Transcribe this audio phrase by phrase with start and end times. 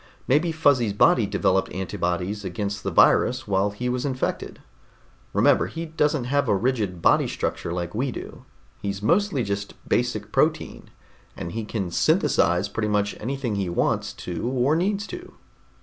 [0.27, 4.59] "Maybe Fuzzy's body developed antibodies against the virus while he was infected.
[5.31, 8.43] Remember, he doesn't have a rigid body structure like we do.
[8.81, 10.89] He's mostly just basic protein,
[11.37, 15.35] and he can synthesize pretty much anything he wants to or needs to."